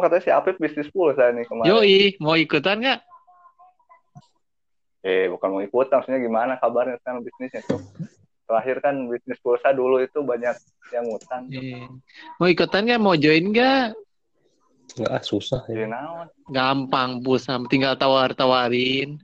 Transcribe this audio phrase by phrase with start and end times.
[0.00, 1.68] ngomong katanya si Apip bisnis pulsa nih kemarin.
[1.68, 3.00] Yoi, mau ikutan nggak?
[5.04, 7.80] Eh, bukan mau ikut, maksudnya gimana kabarnya sekarang bisnisnya tuh?
[8.48, 10.56] Terakhir kan bisnis pulsa dulu itu banyak
[10.90, 11.44] yang ngutang.
[11.52, 11.84] Eh,
[12.40, 13.00] Mau ikutan nggak?
[13.00, 13.92] Mau join nggak?
[14.90, 15.86] Enggak ah, susah ya.
[15.86, 16.26] naon?
[16.50, 17.60] Gampang, pulsa.
[17.70, 19.20] Tinggal tawar-tawarin.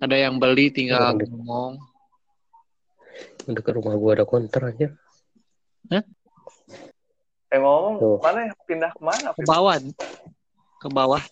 [0.00, 1.76] Ada yang beli, tinggal ngomong.
[3.44, 4.88] Dekat rumah gua ada konter aja.
[7.54, 8.18] Eh ngomong, Tuh.
[8.18, 8.52] mana ya?
[8.66, 9.30] pindah ke mana?
[9.30, 9.78] Ke bawah.
[10.82, 11.22] Ke bawah.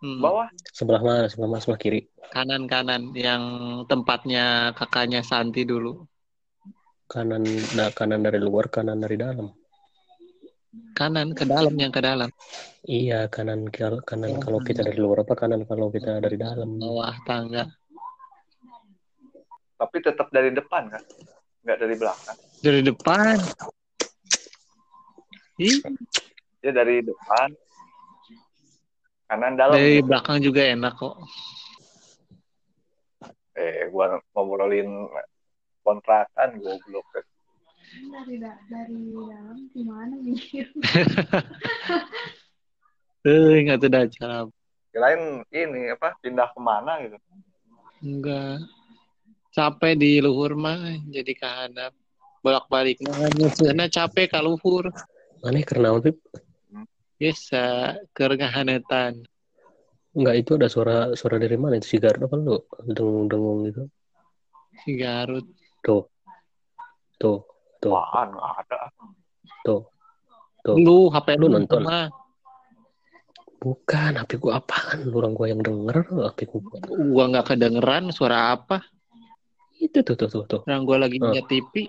[0.00, 0.48] Hmm, Bawah?
[0.72, 1.28] Sebelah mana?
[1.28, 1.60] Sebelah mana?
[1.60, 2.00] Sebelah kiri.
[2.32, 3.12] Kanan-kanan.
[3.12, 3.42] Yang
[3.84, 6.08] tempatnya kakaknya Santi dulu.
[7.04, 7.44] Kanan,
[7.76, 9.52] nah, kanan dari luar, kanan dari dalam.
[10.96, 12.32] Kanan, ke dalam, yang ke dalam.
[12.88, 14.88] Iya, kanan kal- kanan Oh, kalau kita kanan.
[14.88, 16.80] dari luar apa kanan kalau kita dari dalam.
[16.80, 17.68] Bawah tangga.
[19.76, 21.02] Tapi tetap dari depan kan?
[21.66, 22.38] Nggak dari belakang.
[22.64, 23.36] Dari depan.
[25.60, 25.76] Ih,
[26.60, 27.48] Ya dari depan.
[29.26, 29.76] Kanan dalam.
[29.76, 31.14] dari belakang juga enak kok.
[33.54, 34.88] Eh, gua ngobrolin
[35.80, 37.06] kontrakan goblok.
[37.90, 40.70] dari da- dari dalam gimana mikir
[43.26, 44.38] Eh, nggak tuh dah cara.
[44.90, 47.18] Kirain ini apa pindah ke mana gitu.
[48.00, 48.62] Enggak.
[49.50, 50.78] Capek di luhur mah
[51.10, 51.92] jadi kahadap.
[52.40, 54.88] Bolak-balik nah nyusunna capek ka luhur.
[55.40, 56.16] Mana karena Pip?
[57.20, 57.62] Biasa
[58.16, 59.24] keur ngahanetan.
[60.16, 62.58] Enggak itu ada suara suara dari mana itu sigar apa lu?
[62.82, 63.82] Dengung-dengung gitu.
[64.82, 65.46] Si Garut.
[65.84, 66.04] Tuh.
[67.20, 67.44] Tuh.
[67.78, 67.92] Tuh.
[67.94, 68.34] Apaan?
[68.34, 68.80] Nggak ada.
[69.64, 69.82] Tuh.
[70.64, 70.76] Tuh.
[70.76, 71.84] Lu HP Lu nonton?
[71.84, 72.08] mah.
[73.60, 75.12] Bukan, HP gua apaan?
[75.12, 76.80] Orang gua yang denger, HP gua.
[76.88, 78.80] Gua nggak kedengeran suara apa.
[79.76, 80.60] Itu tuh tuh tuh tuh.
[80.64, 81.28] Orang gua lagi Oh.
[81.28, 81.84] lihat TV.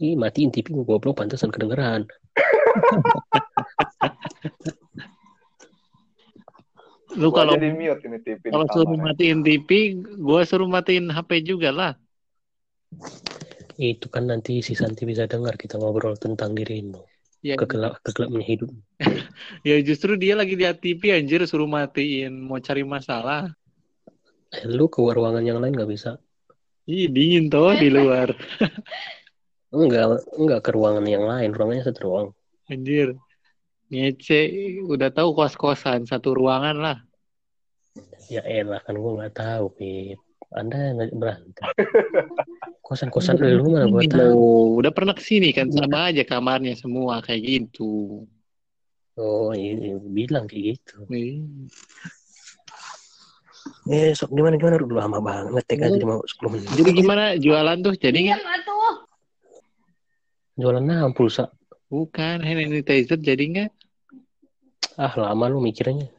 [0.00, 2.08] Ih, matiin TV gua goblok pantesan kedengeran.
[7.20, 9.04] Lu Gua kalau jadi mute ini TV di kalau suruh kamarnya.
[9.12, 9.70] matiin TV,
[10.16, 11.92] gua suruh matiin HP juga lah.
[13.76, 17.04] Itu kan nanti si Santi bisa dengar kita ngobrol tentang dirimu.
[17.44, 18.72] Ya, Kegelap kegelapnya hidup.
[19.68, 23.52] ya justru dia lagi lihat TV anjir suruh matiin mau cari masalah.
[24.56, 26.16] Eh, lu ke ruangan yang lain nggak bisa?
[26.88, 28.32] Ih, dingin toh di luar.
[29.70, 31.54] Enggak, enggak ke ruangan yang lain.
[31.54, 32.28] Ruangannya satu ruang.
[32.66, 33.14] Anjir.
[33.90, 34.40] Ngece,
[34.86, 36.98] udah tahu kos-kosan satu ruangan lah.
[38.30, 40.18] Ya elah kan gua nggak tahu, Pip.
[40.54, 41.62] Anda nggak berantem.
[42.86, 44.78] Kosan-kosan lu mana gua tahu.
[44.78, 48.26] Udah pernah ke sini kan sama aja kamarnya semua kayak gitu.
[49.18, 51.06] Oh, iya, bilang kayak gitu.
[51.10, 51.42] Nih.
[53.90, 56.66] Eh, sok gimana gimana udah lama banget ngetek aja mau 10 menit.
[56.78, 57.94] Jadi gimana jualan tuh?
[57.98, 58.40] Jadi nggak?
[60.60, 61.48] Jualan nah pulsa.
[61.88, 63.72] Bukan hand sanitizer jadi nggak?
[65.00, 66.04] Ah, lama lu mikirnya.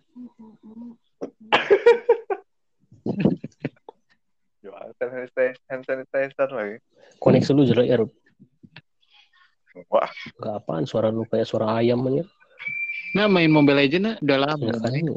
[4.65, 6.81] Jual hand sanitizer, lagi.
[7.21, 8.09] Koneksi lu jelek ya, Rup.
[9.87, 12.25] Wah, Gak apaan suara lu kayak suara ayam aja.
[13.15, 14.67] Nah main Mobile Legends nah, udah lama.
[14.67, 15.07] Enggak kan lagi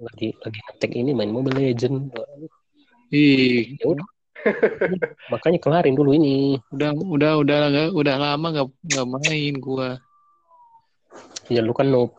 [0.00, 2.08] lagi lagi ngetek ini main Mobile Legend.
[3.12, 4.08] Ih, Ya udah.
[5.32, 6.58] Makanya kelarin dulu ini.
[6.74, 9.88] udah udah udah udah, udah lama nggak nggak main gua.
[11.50, 12.14] Ya lu kan noob.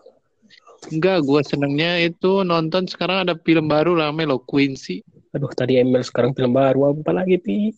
[0.92, 5.00] Enggak, gua senengnya itu nonton sekarang ada film baru namanya lo Quincy.
[5.34, 7.72] Aduh, tadi ML sekarang film baru apa lagi, Pi?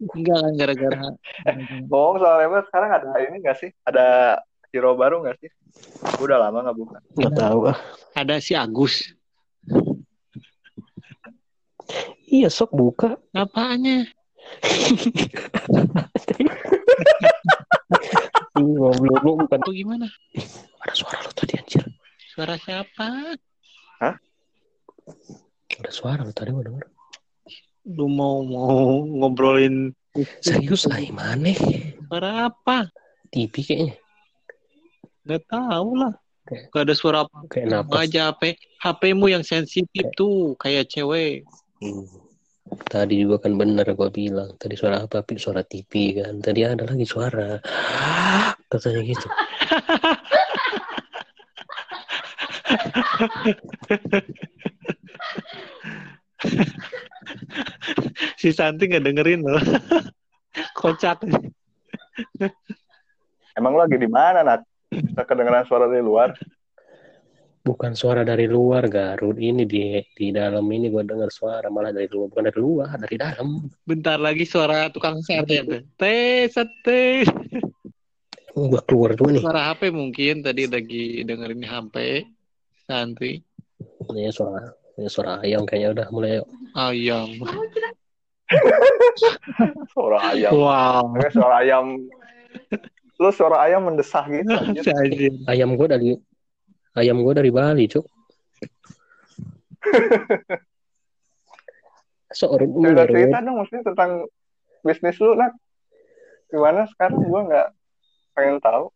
[0.00, 0.96] Enggak kan gara-gara
[1.88, 3.70] ngomong soal ML sekarang ada ini nggak sih?
[3.84, 4.38] Ada
[4.70, 5.50] hero baru nggak sih?
[6.16, 6.96] Gua Udah lama nggak buka.
[7.16, 7.78] Enggak tahu ah.
[8.14, 9.16] ada si Agus.
[12.30, 13.18] Iya, sok buka.
[13.34, 14.06] Apanya?
[18.50, 20.06] Ini ngobrol lu bukan Tuh gimana?
[20.80, 21.84] ada suara lu tadi anjir.
[22.30, 23.34] Suara siapa?
[25.80, 26.84] Ada suara lu tadi gua denger.
[27.90, 29.90] Lu mau mau ngobrolin
[30.42, 31.54] Serius ay mana?
[32.10, 32.90] suara apa?
[33.30, 33.94] TV kayaknya.
[35.24, 36.12] Nggak tahu lah.
[36.42, 37.98] Kayak- Gak ada suara apa Kayak napas.
[38.10, 38.42] aja HP.
[38.82, 41.46] HP-mu yang sensitif tuh kayak cewek.
[41.80, 42.04] Hmm.
[42.86, 44.54] Tadi juga kan bener gua bilang.
[44.60, 45.24] Tadi suara apa?
[45.24, 45.40] Pi?
[45.40, 46.38] Suara TV kan.
[46.38, 47.56] Tadi ada lagi suara.
[48.70, 49.28] Katanya gitu.
[58.38, 59.60] Si Santi nggak dengerin loh.
[60.76, 61.24] Kocak.
[63.56, 64.62] Emang lu lagi di mana, Nat?
[64.90, 66.32] Bisa kedengeran suara dari luar.
[67.60, 69.36] Bukan suara dari luar, Garut.
[69.36, 73.16] Ini di di dalam ini gua dengar suara malah dari luar, bukan dari luar, dari
[73.20, 73.68] dalam.
[73.84, 75.84] Bentar lagi suara tukang sate tuh.
[76.00, 77.28] Teh, sate.
[78.56, 79.44] Gua keluar dulu nih.
[79.44, 81.96] Suara HP mungkin tadi lagi dengerin HP.
[82.88, 83.44] Santuy.
[84.08, 86.40] Ini suara ini suara ayam kayaknya udah mulai
[86.72, 87.28] Ayam.
[89.92, 90.52] Suara ayam.
[90.56, 91.12] Wow.
[91.28, 91.86] Suara ayam.
[93.20, 94.48] Lu suara ayam mendesah gitu.
[95.52, 96.16] ayam gua dari
[96.98, 98.06] ayam gua dari Bali, Cuk.
[102.30, 104.10] Seorang Cerita baru cerita dong maksudnya tentang
[104.86, 105.52] bisnis lu nak.
[106.50, 107.68] Gimana sekarang gua nggak
[108.38, 108.90] pengen tahu.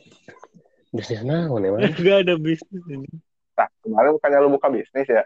[0.96, 1.84] bisnis naon emang?
[2.00, 3.08] Gak ada bisnis ini.
[3.56, 5.24] Nah kemarin bukannya lu buka bisnis ya?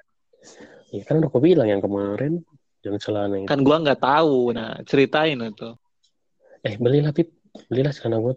[0.91, 2.43] Ya kan udah gua bilang yang kemarin
[2.83, 3.47] jangan celana itu.
[3.47, 4.51] Kan gua nggak tahu.
[4.51, 5.71] Nah, ceritain itu.
[6.67, 7.31] Eh belilah Pip,
[7.71, 8.35] belilah celana gua.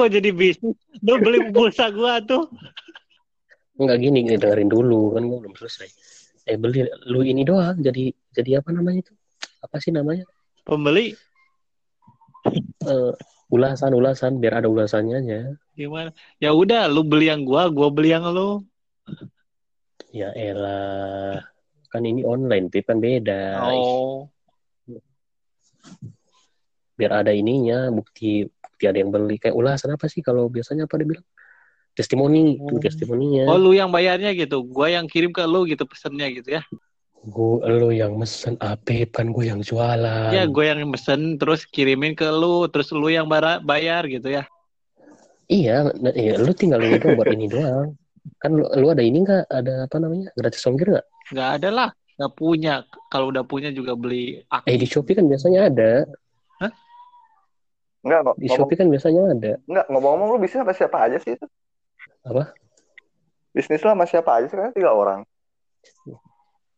[0.00, 0.80] Kok jadi bisnis?
[1.04, 2.48] Lu beli pulsa gua tuh.
[3.76, 5.88] Enggak gini, dengerin dulu kan gua belum selesai.
[6.48, 9.12] Eh beli lu ini doang jadi jadi apa namanya itu?
[9.60, 10.24] Apa sih namanya?
[10.64, 11.12] Pembeli
[12.80, 13.12] Eh,
[13.52, 15.40] ulasan ulasan biar ada ulasannya aja.
[15.76, 16.16] gimana?
[16.40, 18.64] Ya udah, lu beli yang gua, gua beli yang lu.
[20.16, 21.44] Ya elah.
[21.92, 23.60] Kan ini online, Pip kan beda.
[23.68, 24.32] Oh.
[26.96, 28.48] Biar ada ininya, bukti
[28.80, 29.36] bukti ada yang beli.
[29.36, 31.26] Kayak ulasan apa sih kalau biasanya apa dia bilang?
[31.92, 32.80] Testimoni, itu Oh.
[32.80, 33.44] testimoninya.
[33.44, 34.64] Oh, lu yang bayarnya gitu.
[34.64, 36.64] Gua yang kirim ke lu gitu pesennya gitu ya.
[37.20, 40.32] Gue lo yang mesen Apip kan gue yang jualan.
[40.32, 44.48] Ya, gue yang pesen terus kirimin ke lu, terus lu yang bara- bayar gitu ya.
[45.44, 47.92] Iya, nah, iya, lu tinggal doang buat ini doang.
[48.40, 49.52] Kan lu, lu ada ini nggak?
[49.52, 50.32] Ada apa namanya?
[50.32, 51.06] Gratis ongkir nggak?
[51.36, 52.88] Nggak ada lah, nggak punya.
[53.12, 55.92] Kalau udah punya juga beli Eh di Shopee kan biasanya ada.
[58.00, 59.52] Enggak, Di ngomong, Shopee kan biasanya ada.
[59.68, 61.46] enggak, ngomong-ngomong lu bisnis sama siapa aja sih itu?
[62.24, 62.56] Apa?
[63.52, 64.56] Bisnis lu sama siapa aja sih?
[64.56, 65.20] Kan tiga orang.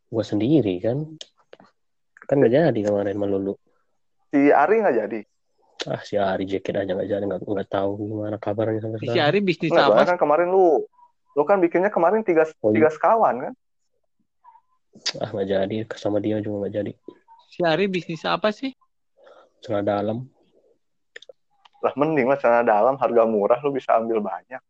[0.08, 1.06] Gue sendiri kan.
[2.26, 3.54] Kan nggak jadi kemarin sama Lulu.
[4.28, 5.20] Si Ari nggak jadi.
[5.82, 9.26] Ah si Ari jaket aja nggak jadi nggak nggak tahu gimana kabarnya sampai si sekarang.
[9.26, 10.02] Ari bisnis Enggak, apa?
[10.10, 10.82] kan kemarin lu
[11.32, 12.82] lu kan bikinnya kemarin tiga Oh, iya.
[12.82, 13.52] tiga sekawan kan?
[15.18, 16.92] Ah nggak jadi sama dia juga nggak jadi.
[17.48, 18.74] Si Ari bisnis apa sih?
[19.62, 20.26] Celana dalam.
[21.82, 24.62] Lah mending lah celana dalam harga murah lu bisa ambil banyak.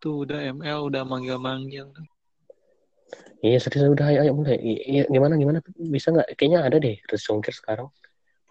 [0.00, 1.88] Tuh udah ML udah manggil-manggil.
[3.40, 4.60] Iya serius udah ayo, ayo mulai.
[4.60, 6.36] Iya gimana gimana bisa nggak?
[6.36, 7.88] Kayaknya ada deh gratis ongkir sekarang.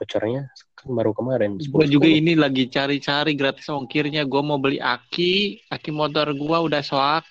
[0.01, 1.59] Bocornya kan baru kemarin.
[1.59, 2.19] Gue 10, juga 10.
[2.23, 4.25] ini lagi cari-cari gratis ongkirnya.
[4.25, 7.23] Gue mau beli aki, aki motor gue udah soak.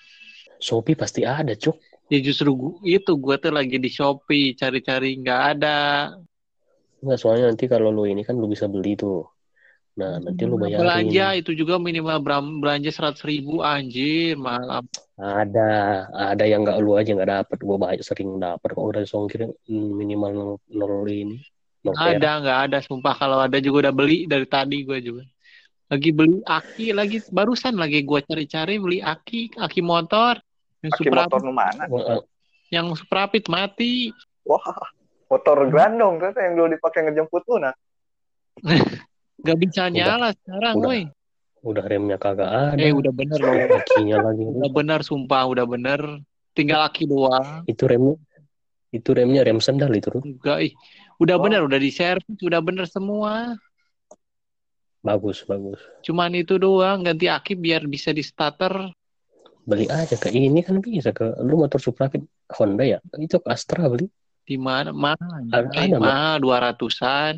[0.59, 1.75] Shopee pasti ada cuk.
[2.09, 5.77] Ya justru gu- itu gue tuh lagi di Shopee cari-cari nggak ada.
[7.03, 9.23] Nggak soalnya nanti kalau lu ini kan lu bisa beli tuh.
[9.99, 10.79] Nah nanti lu bayarin.
[10.79, 14.79] Belanja itu juga minimal beram- belanja seratus ribu anjir mahal.
[14.79, 15.67] am- Ada,
[16.15, 17.57] ada yang nggak lu aja nggak dapet.
[17.59, 21.43] Gue banyak sering dapet kok udah songkir hmm, minimal nol, nol ini.
[21.83, 21.99] Nol.
[21.99, 25.27] Ada nggak ada sumpah kalau ada juga udah beli dari tadi gue juga.
[25.91, 30.39] Lagi beli aki lagi barusan lagi gue cari-cari beli aki aki motor
[30.79, 31.83] yang Pakai super motor mana?
[32.71, 34.15] Yang superapit mati.
[34.47, 34.63] Wah,
[35.27, 37.75] motor grandong ternyata yang dulu dipakai ngejemput lu nah.
[39.39, 39.93] Gak bisa Udah.
[39.93, 40.89] nyala sekarang, Udah.
[40.89, 41.03] woi.
[41.59, 42.79] udah remnya kagak ada.
[42.79, 43.51] Eh udah bener loh.
[43.51, 44.47] Kakinya lagi.
[44.47, 45.99] Udah bener sumpah, udah bener.
[46.55, 47.67] Tinggal aki doang.
[47.67, 48.15] Itu remnya,
[48.95, 50.07] itu remnya rem sendal itu.
[50.23, 50.73] Enggak, ih.
[51.19, 51.43] Udah Oh.
[51.43, 53.59] bener, udah di servis, udah bener semua.
[54.99, 55.79] Bagus, bagus.
[55.99, 58.91] Cuman itu doang, ganti aki biar bisa di starter.
[59.63, 62.23] Beli aja ke ini kan bisa ke lu motor Suprapit
[62.55, 62.99] Honda ya.
[63.15, 64.07] Itu ke Astra beli.
[64.43, 64.95] Di mana?
[64.95, 65.43] Mahal.
[65.51, 67.35] Ada- Eh, mahal, dua ratusan.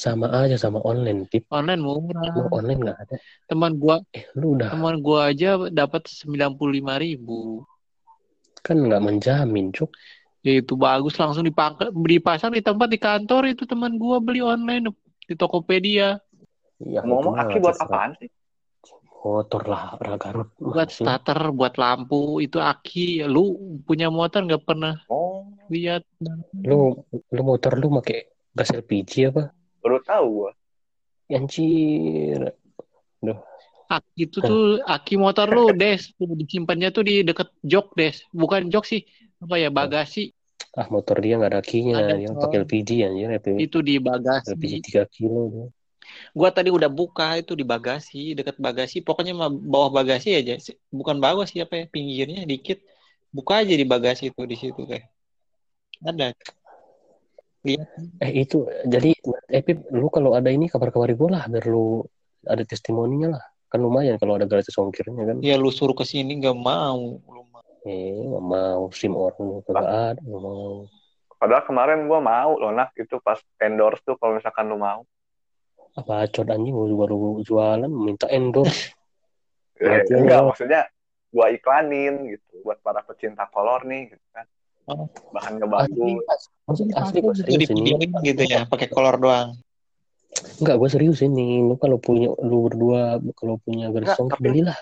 [0.00, 1.44] Sama aja sama online tip.
[1.52, 2.24] Online murah.
[2.32, 3.16] Lu online nggak ada.
[3.44, 7.60] Teman gua, Eh lu udah teman gua aja dapat sembilan puluh lima ribu.
[8.64, 9.92] kan nggak menjamin cuk.
[10.40, 14.88] Ya itu bagus langsung dipang- dipasang di tempat di kantor itu teman gua beli online
[15.28, 16.16] di Tokopedia.
[16.80, 18.32] Ya, Ngomong aki buat apaan sih?
[19.20, 20.48] Motor lah, Garut.
[20.56, 23.20] buat starter, buat lampu itu aki.
[23.28, 26.08] Lu punya motor nggak pernah Oh, lihat?
[26.64, 26.96] Lu
[27.28, 29.52] lu motor lu pakai gas LPG apa?
[29.80, 30.52] Baru tahu gua.
[31.30, 32.54] Anjir.
[33.90, 36.14] Aki itu tuh aki motor lu des.
[36.16, 38.22] Disimpannya tuh di deket jok des.
[38.30, 39.02] Bukan jok sih.
[39.42, 40.30] Apa ya bagasi.
[40.78, 42.46] Ah motor dia nggak ada akinya, Ada, dia Bro.
[42.46, 45.66] pakai LPG anjir, LPG, itu di LPG bagasi 3 kilo dia.
[46.30, 49.02] gua tadi udah buka itu di bagasi deket bagasi.
[49.02, 50.54] Pokoknya mah bawah bagasi aja.
[50.94, 52.78] Bukan bawah sih apa ya pinggirnya dikit.
[53.34, 55.10] Buka aja di bagasi itu di situ kayak
[56.00, 56.32] ada
[57.64, 57.88] lihat
[58.20, 59.12] Eh itu jadi
[59.52, 62.04] eh Pip, lu kalau ada ini kabar-kabari gue lah biar lu
[62.44, 63.44] ada testimoninya lah.
[63.70, 65.36] Kan lumayan kalau ada gratis ongkirnya kan.
[65.44, 67.62] ya lu suruh ke sini nggak mau lu mau.
[67.84, 70.88] Eh nggak mau sim orang kagak ada nggak mau.
[71.40, 75.04] Padahal kemarin gua mau loh nah itu pas endorse tuh kalau misalkan lu mau.
[75.90, 78.94] apa bacot anjing baru baru jualan minta endorse
[79.80, 80.80] Eh, Berarti enggak maksudnya
[81.34, 84.46] gua iklanin gitu buat para pecinta kolor nih gitu kan
[84.90, 85.06] Oh.
[85.30, 86.18] bahannya asli
[86.66, 89.54] bagus asli, asli ini videoin gitu ya, pakai kolor doang.
[90.58, 91.62] Enggak, gue serius ini.
[91.62, 94.78] Lu kalau punya lu berdua kalau punya ongkir tapi- belilah.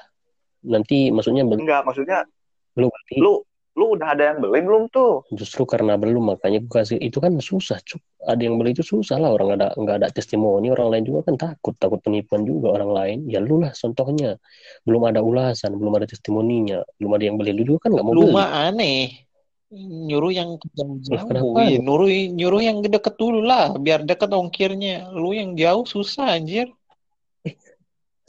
[0.65, 2.27] Nanti maksudnya beli, enggak maksudnya
[2.75, 3.33] lu beli lu
[3.79, 7.31] lu udah ada yang beli belum tuh justru karena belum makanya gue kasih itu kan
[7.39, 8.03] susah cuk.
[8.27, 11.39] Ada yang beli itu susah lah orang ada nggak ada testimoni orang lain juga kan
[11.39, 13.19] takut takut penipuan juga orang lain.
[13.31, 14.35] Ya lu lah contohnya
[14.83, 18.13] belum ada ulasan belum ada testimoninya belum ada yang beli lu juga kan nggak mau
[18.19, 18.35] Lu beli.
[18.35, 19.28] mah aneh.
[19.75, 21.61] Nyuruh yang jauh-jauh.
[21.61, 25.13] Iya, nyuruh nyuruh yang deket dulu lah, biar deket ongkirnya.
[25.13, 26.73] Lu yang jauh susah anjir.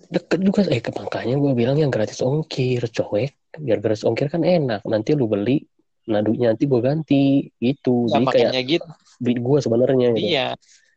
[0.09, 3.29] Deket juga eh makanya gue bilang yang gratis ongkir coek
[3.61, 5.65] biar gratis ongkir kan enak nanti lu beli
[6.09, 7.23] nah duitnya nanti gue ganti
[7.61, 8.89] gitu Ya, jadi kayak gitu.
[9.21, 10.25] duit gue sebenarnya gitu.
[10.33, 10.47] Iya.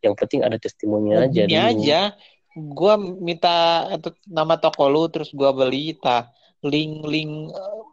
[0.00, 2.00] yang penting ada testimoninya aja aja.
[2.52, 6.28] Gua minta itu nama toko lu terus gua beli ta
[6.62, 7.50] link-link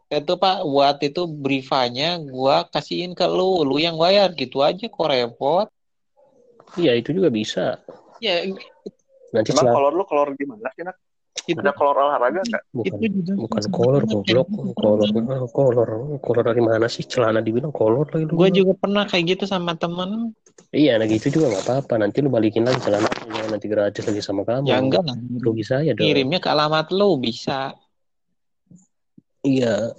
[0.09, 4.89] eh, itu Pak buat itu briefanya gua kasihin ke lu, lu yang bayar gitu aja
[4.89, 5.67] kok repot.
[6.77, 7.81] Iya itu juga bisa.
[8.21, 8.45] Ya
[9.29, 10.97] Nanti emang kolor lu kolor gimana sih nak
[11.45, 14.47] itu ada kolor olahraga nggak bukan itu juga bukan kolor goblok
[14.77, 15.09] kolor
[15.49, 15.89] kolor
[16.21, 18.37] kolor dari mana sih celana dibilang kolor lagi lu.
[18.37, 20.33] Gue juga pernah kayak gitu sama temen.
[20.73, 23.09] Iya nah gitu juga nggak apa-apa nanti lu balikin lagi celana
[23.49, 24.69] nanti gratis lagi sama kamu.
[24.69, 25.17] Ya enggak lah.
[25.17, 26.05] Rugi saya dong.
[26.05, 27.73] Kirimnya ke alamat lu bisa.
[29.41, 29.93] Iya.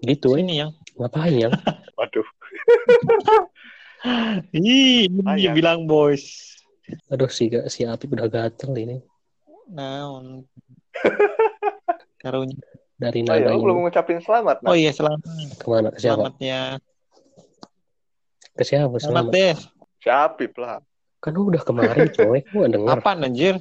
[0.00, 0.28] Gitu.
[0.34, 0.70] Ini yang.
[0.98, 1.48] Ngapain ya?
[1.98, 2.26] waduh
[4.50, 5.54] Ih, Ah, ya.
[5.54, 6.22] bilang bos.
[7.06, 8.96] Aduh si si Apip udah gatel ini
[9.68, 10.08] Nah,
[12.22, 12.56] karunya.
[12.98, 15.22] dari oh, iya, belum ngucapin selamat Oh nak iya, selamat.
[15.54, 16.16] ke mana ke siapa?
[16.18, 16.62] Selamat ya.
[18.56, 19.32] Ke siapa Selamat selamat?
[19.36, 19.54] deh.
[20.02, 20.80] Siapip lah
[21.20, 22.96] Kan udah kemarin coy, gua denger.
[22.96, 23.54] Apaan anjir?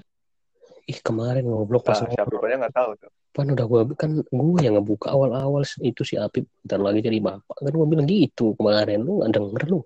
[0.87, 4.59] Ih kemarin ngobrol pas nah, Siapip aja nggak tahu tuh Pan udah gua kan gue
[4.65, 6.49] yang ngebuka awal-awal itu si Apip.
[6.65, 7.61] Dan lagi jadi bapak.
[7.61, 9.05] Kan gua bilang gitu kemarin.
[9.05, 9.79] Lu nggak denger lu.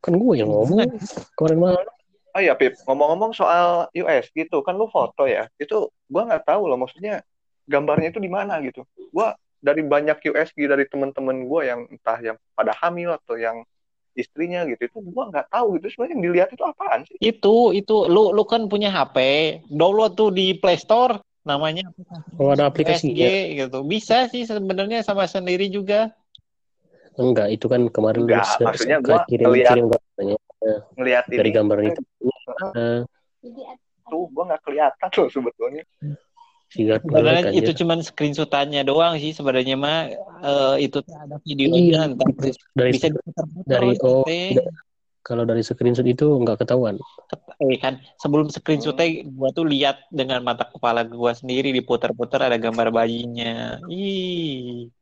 [0.00, 0.88] Kan gue yang ngomong.
[1.36, 1.84] Kemarin malam.
[2.32, 2.80] Oh iya Pip.
[2.88, 5.44] Ngomong-ngomong soal US gitu kan lu foto ya?
[5.60, 7.20] Itu gua nggak tahu loh maksudnya
[7.68, 8.88] gambarnya itu di mana gitu.
[9.12, 13.68] Gua dari banyak USG dari temen-temen gua yang entah yang pada hamil atau yang
[14.16, 15.92] istrinya gitu itu gua nggak tahu gitu.
[15.92, 17.20] Sebenarnya yang dilihat itu apaan sih?
[17.20, 18.08] Itu, itu.
[18.08, 19.18] Lu lu kan punya HP,
[19.68, 21.84] download tuh di Play Store namanya
[22.34, 23.20] kalau ada aplikasi USG
[23.60, 23.78] gitu.
[23.84, 26.10] Bisa sih sebenarnya sama sendiri juga.
[27.14, 30.36] enggak itu kan kemarin Enggak, lu se- maksudnya gua kirim ngeliat kirim gambarnya.
[30.98, 31.56] ngelihat dari ini.
[31.56, 32.00] gambar itu.
[32.74, 33.00] Eh,
[33.44, 33.60] Jadi
[34.10, 35.84] tuh gua nggak kelihatan loh sebetulnya.
[36.74, 37.76] Sebenarnya kan itu ya.
[37.84, 40.10] cuman screenshotannya doang sih sebenarnya mah
[40.42, 41.46] eh, itu tuh ada iya.
[41.46, 42.28] videonya ntar
[42.74, 43.06] dari bisa
[43.62, 44.26] dari oh
[45.22, 46.98] kalau dari screenshot itu nggak ketahuan
[47.64, 52.92] Eh kan sebelum screenshotnya gua tuh lihat dengan mata kepala gua sendiri diputar-putar ada gambar
[52.92, 53.80] bayinya.
[53.88, 54.92] Ih.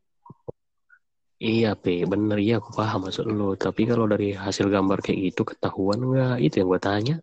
[1.43, 3.51] Iya, Pe, bener iya aku paham maksud lu.
[3.59, 6.35] Tapi kalau dari hasil gambar kayak gitu ketahuan nggak?
[6.39, 7.15] Itu yang gue tanya.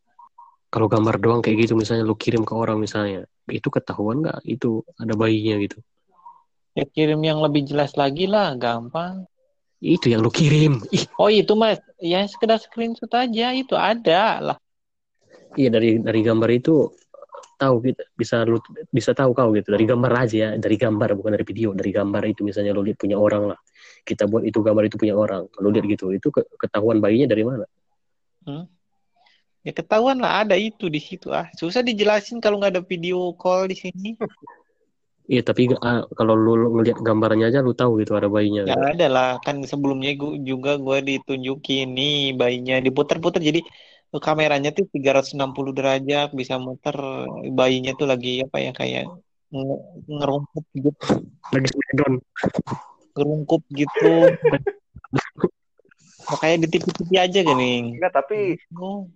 [0.68, 4.44] Kalau gambar doang kayak gitu misalnya lu kirim ke orang misalnya, itu ketahuan nggak?
[4.44, 5.80] Itu ada bayinya gitu.
[6.76, 9.25] Ya kirim yang lebih jelas lagi lah, gampang.
[9.80, 10.85] Itu yang lu kirim.
[10.92, 14.59] Ih, Oh itu mas, ya sekedar screenshot aja itu ada lah.
[15.59, 16.90] Iya dari dari gambar itu
[17.61, 18.57] tahu gitu bisa lu
[18.88, 19.69] bisa tahu kau gitu.
[19.69, 21.76] Dari gambar aja ya dari gambar bukan dari video.
[21.76, 23.59] Dari gambar itu misalnya lu lihat punya orang lah.
[24.00, 25.45] Kita buat itu gambar itu punya orang.
[25.61, 27.64] Lu lihat gitu itu ke- ketahuan bayinya dari mana?
[29.61, 31.45] Ya ketahuan lah ada itu di situ ah.
[31.52, 34.16] Susah dijelasin kalau nggak ada video call di sini.
[35.28, 38.64] iya tapi ah, kalau lu, lu ngelihat gambarnya aja lu tahu gitu ada bayinya.
[38.64, 39.30] Ya ada lah.
[39.45, 43.61] Kan sebelumnya gua juga gue ditunjukin nih bayinya diputar-putar jadi
[44.19, 46.97] kameranya tuh 360 derajat bisa muter
[47.55, 49.07] bayinya tuh lagi apa ya kayak
[49.55, 50.99] nge- ngerungkup gitu.
[51.55, 52.14] Lagi sedon
[53.14, 54.14] ngerungkup gitu.
[56.31, 59.11] Kayak di TV-TV aja gini enggak tapi oh,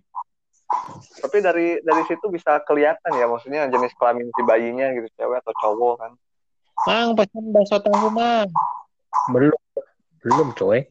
[1.21, 5.53] tapi dari dari situ bisa kelihatan ya maksudnya jenis kelamin si bayinya gitu cewek atau
[5.63, 6.11] cowok kan.
[6.83, 8.49] Mang pesan bakso tahu mang.
[9.31, 9.61] Belum.
[10.21, 10.83] Belum coy.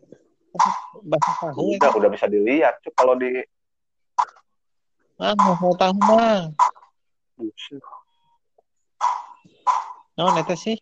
[1.05, 1.77] Bakso tahu.
[1.77, 2.81] Ya udah udah bisa dilihat.
[2.81, 3.45] Cuk, kalau di
[5.15, 6.51] mang bakso tahu mang
[7.35, 7.83] Buset.
[10.15, 10.79] no neta sih.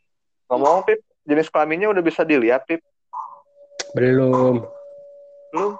[0.52, 2.84] Ngomong pip jenis kelaminnya udah bisa dilihat pip?
[3.96, 4.60] Belum.
[5.52, 5.72] Belum?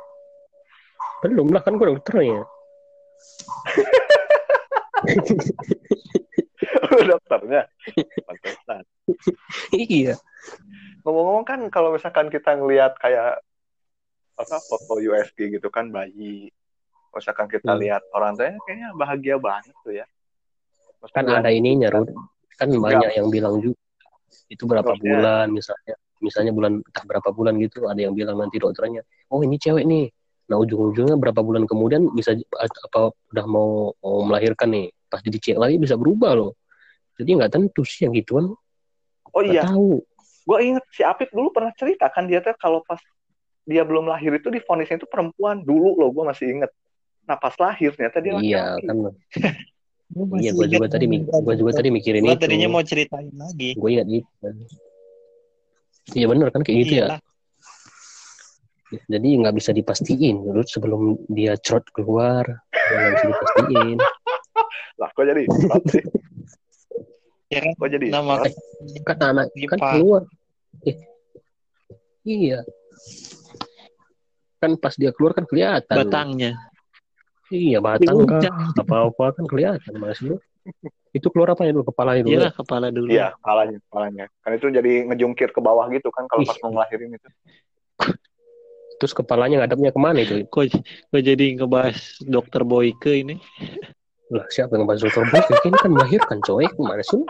[1.20, 2.48] Belum lah kan gue dokternya
[7.12, 7.62] dokternya.
[8.26, 8.82] Pantesan.
[9.74, 10.14] Iya.
[11.02, 13.42] Ngomong-ngomong kan kalau misalkan kita ngelihat kayak
[14.38, 16.48] apa foto USG gitu kan bayi
[17.12, 17.80] misalkan kita Hmm.
[17.80, 20.06] lihat orang tuanya kayaknya bahagia banget tuh ya.
[21.00, 22.10] Maksud kan ada ininya Rud.
[22.52, 23.74] kan banyak yang bilang juga
[24.46, 28.56] itu berapa Maksudnya- bulan misalnya misalnya bulan entah berapa bulan gitu ada yang bilang nanti
[28.56, 30.06] dokternya oh ini cewek nih.
[30.46, 32.36] Nah ujung-ujungnya berapa bulan kemudian bisa
[32.86, 36.52] apa udah mau, mau melahirkan nih pas dicek lagi bisa berubah loh.
[37.18, 38.52] Jadi nggak tentu sih yang gituan.
[39.32, 39.64] Oh iya.
[39.66, 40.04] tahu.
[40.44, 43.00] Gue inget si Apip dulu pernah cerita kan dia tuh kalau pas
[43.64, 46.70] dia belum lahir itu difonisnya itu perempuan dulu loh gue masih inget
[47.22, 48.86] nah pas lahir ternyata dia iya laki-laki.
[48.86, 48.96] kan.
[50.12, 51.06] Gua iya masih gue juga ingat tadi
[51.40, 52.42] gua juga tadi mikirin Gua itu.
[52.44, 53.70] tadinya mau ceritain lagi.
[53.72, 54.28] gue ingat itu
[56.12, 57.06] iya bener kan kayak gitu ya?
[57.08, 57.20] Iyalah.
[59.08, 61.00] jadi nggak bisa dipastiin Rud sebelum
[61.32, 62.44] dia trot keluar.
[62.68, 63.96] Nggak bisa dipastiin.
[65.00, 65.42] Lah kok jadi
[65.88, 66.02] sih?
[67.48, 67.72] Ya kan?
[67.72, 68.52] kok jadi Nama berat?
[69.08, 70.22] kan anak kan keluar.
[70.84, 70.96] Eh,
[72.28, 72.60] iya.
[74.60, 75.96] Kan pas dia keluar kan kelihatan.
[75.96, 76.52] Batangnya.
[77.52, 78.56] Iya batang kah Udah.
[78.80, 80.40] apa apa kan kelihatan mas lu.
[81.12, 83.12] Itu keluar apa ya dulu kepala itu Iyalah kepala dulu.
[83.12, 84.24] iya kepalanya kepalanya.
[84.40, 87.28] Kan itu jadi ngejungkir ke bawah gitu kan kalau pas mau ngelahirin itu.
[89.02, 90.46] Terus kepalanya ngadapnya ke mana itu?
[90.46, 90.62] Kok,
[91.10, 93.36] kok jadi ngebahas dokter Boyke ini?
[94.32, 95.52] lah siapa yang bahas dokter Boyke?
[95.68, 96.64] Ini kan melahirkan coy.
[96.64, 97.20] Ke mana sih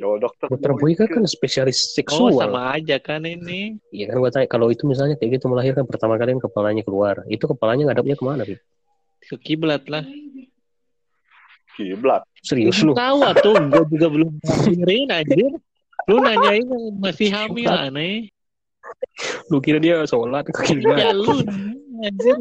[0.00, 1.04] jauh dokter dokter Boyke.
[1.06, 3.76] Kan spesialis Oh seksual sama aja kan ini.
[3.94, 7.22] Iya kan gua tanya kalau itu misalnya kayak gitu melahirkan pertama kali kan kepalanya keluar.
[7.30, 8.56] Itu kepalanya ngadapnya ke mana Pi?
[9.30, 10.02] Ke kiblat lah.
[11.78, 15.52] kiblat serius Lu tahu tuh, gue juga belum ngelahirin anjir.
[16.10, 18.26] Lu nanyain yang masih hamil aneh.
[19.48, 21.30] lu kira dia sholat ke kiblat Ya lu
[22.02, 22.36] anjir.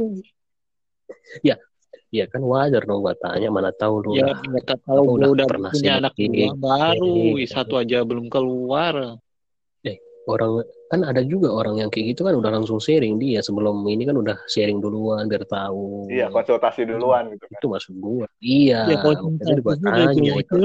[2.09, 5.45] ya kan wajar dong gua tanya mana tahu lu Ya Apa tahu gue udah udah
[5.45, 6.49] pernah punya sih anak ini?
[6.49, 7.45] dua baru, Ini.
[7.45, 9.21] satu aja belum keluar.
[10.27, 14.03] Orang kan ada juga orang yang kayak gitu kan udah langsung sharing dia sebelum ini
[14.03, 18.83] kan udah sharing duluan biar tahu iya konsultasi duluan gitu kan itu maksud gua iya
[18.89, 20.59] Ya, gua konsultasi tanya itu.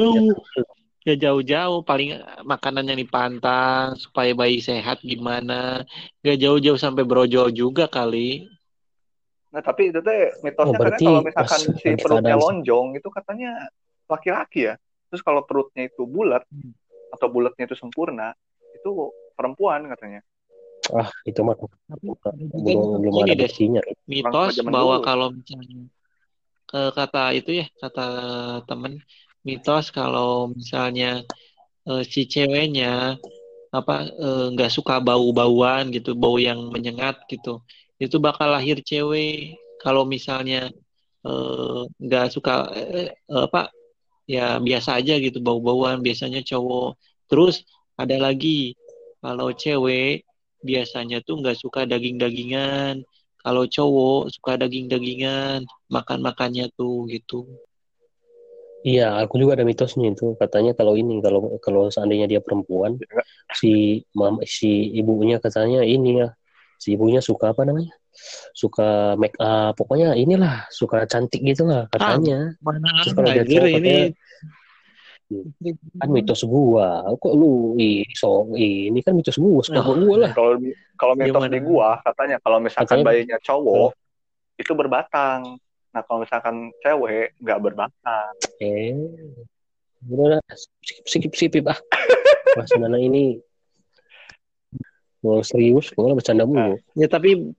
[1.04, 2.16] Ya jauh-jauh, paling
[2.48, 5.84] makanan yang dipantang supaya bayi sehat gimana.
[6.24, 8.48] Gak jauh-jauh sampai brojol juga kali.
[9.52, 13.50] nah tapi itu teh mitosnya Oh, berarti kalau misalkan pas si perutnya lonjong itu katanya
[14.10, 14.74] laki-laki ya
[15.06, 16.42] terus kalau perutnya itu bulat
[17.14, 18.34] atau bulatnya itu sempurna
[18.74, 18.90] itu
[19.34, 20.20] perempuan katanya.
[20.92, 22.12] Ah itu mah Tapi
[22.52, 25.06] belum belum ini ada deh, buktinya mitos bahwa dulu.
[25.06, 25.80] kalau misalnya
[26.68, 28.06] ke kata itu ya kata
[28.68, 29.00] temen
[29.44, 31.24] mitos kalau misalnya
[31.88, 33.16] eh, si ceweknya
[33.72, 37.64] apa eh, nggak suka bau-bauan gitu bau yang menyengat gitu
[37.98, 39.56] itu bakal lahir cewek.
[39.80, 40.68] Kalau misalnya
[41.24, 43.70] eh, nggak suka eh, eh, apa
[44.24, 46.96] ya biasa aja gitu bau-bauan biasanya cowok.
[47.28, 47.64] Terus
[47.96, 48.74] ada lagi
[49.24, 50.28] kalau cewek
[50.60, 53.00] biasanya tuh nggak suka daging-dagingan
[53.40, 57.48] kalau cowok suka daging-dagingan makan-makannya tuh gitu
[58.84, 60.36] Iya, aku juga ada mitosnya itu.
[60.36, 63.00] Katanya kalau ini, kalau kalau seandainya dia perempuan,
[63.56, 66.36] si mam, si ibunya katanya ini ya,
[66.76, 67.96] si ibunya suka apa namanya?
[68.52, 72.60] Suka make up, pokoknya inilah, suka cantik gitu lah katanya.
[72.60, 73.96] mana Terus kalau dia cowok ini
[75.96, 77.00] Kan mitos gua.
[77.16, 79.96] Kok lu ih, so ini kan mitos gua, suka Oh.
[79.96, 80.32] gua lah.
[80.32, 80.60] kalau
[80.94, 81.50] kalau mitos Gimana?
[81.50, 83.90] di gua katanya kalau misalkan Katanya- bayinya cowok
[84.54, 85.58] itu berbatang
[85.90, 88.94] nah kalau misalkan cewek nggak berbatang Eh,
[90.04, 91.78] udah lah, skip skip skip ah.
[92.58, 93.38] Mas Nana ini
[95.18, 96.76] mau serius, gua bercanda mulu.
[96.94, 97.50] ya tapi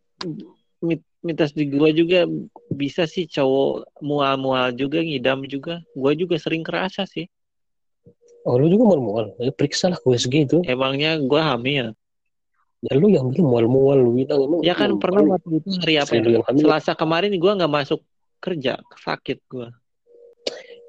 [0.79, 2.23] mit- mitos di gua juga
[2.69, 7.25] bisa sih cowok mual-mual juga ngidam juga gua juga sering kerasa sih
[8.45, 9.33] Oh, lu juga mual-mual.
[9.41, 10.57] Ya, periksa lah ke USG itu.
[10.69, 11.97] emangnya gua hamil?
[12.85, 15.93] Ya lu yang bilang mual-mual lu bilang emang ya kan lu- pernah waktu itu hari
[15.97, 16.23] apa istri ya?
[16.23, 16.63] lu yang hamil.
[16.69, 17.99] Selasa kemarin gua nggak masuk
[18.37, 19.73] kerja sakit gua.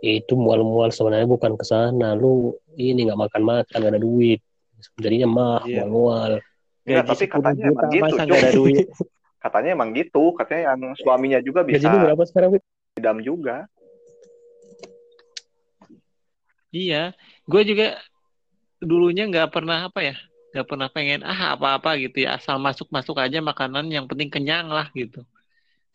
[0.04, 2.12] Itu mual-mual sebenarnya bukan ke sana.
[2.12, 4.44] Lu ini nggak makan-makan nggak ada duit.
[5.00, 5.88] Jadinya mah Iya.
[5.88, 6.44] mual-mual.
[6.84, 8.86] Gaji tapi 10 katanya juta, emang gitu, nggak ada duit?
[9.46, 10.24] Katanya emang gitu.
[10.36, 12.50] Katanya yang suaminya juga gaji bisa lu berapa sekarang
[12.98, 13.64] idam juga
[16.76, 17.02] Iya,
[17.50, 17.86] gue juga
[18.90, 20.14] dulunya nggak pernah apa ya,
[20.52, 24.86] nggak pernah pengen ah apa-apa gitu ya, asal masuk-masuk aja makanan yang penting kenyang lah
[24.92, 25.24] gitu.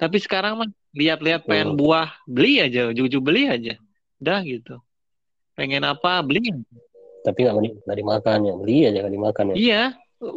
[0.01, 1.79] Tapi sekarang mah lihat-lihat pengen Hmm.
[1.79, 3.73] buah, beli aja, jujur beli aja,
[4.17, 4.75] udah gitu.
[5.57, 6.41] Pengen apa beli.
[7.21, 9.81] tapi nggak di- nggak dimakan ya beli aja nggak dimakan ya Iya,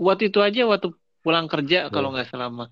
[0.04, 0.88] waktu itu aja waktu
[1.24, 2.68] pulang kerja kalau nggak selama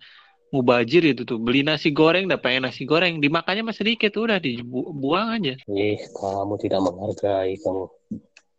[0.53, 5.41] mubajir itu tuh beli nasi goreng, udah pengen nasi goreng, dimakannya masih sedikit, udah dibuang
[5.41, 5.57] aja.
[5.73, 7.89] eh kamu tidak menghargai kamu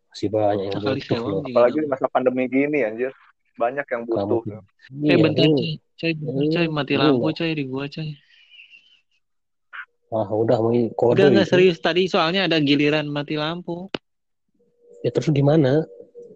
[0.10, 1.46] masih banyak yang butuh juga.
[1.54, 3.14] apalagi di masa pandemi gini anjir
[3.58, 4.62] banyak yang butuh Eh
[5.10, 6.12] Iya, bentar coy, coy,
[6.52, 8.10] coy, mati lu lampu coy di gua coy.
[10.14, 13.88] Ah, udah mau kode Udah nggak serius tadi soalnya ada giliran mati lampu.
[15.02, 15.88] Ya terus gimana?